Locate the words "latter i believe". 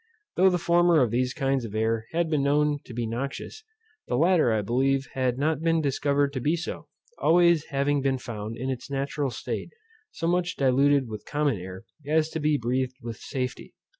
4.15-5.07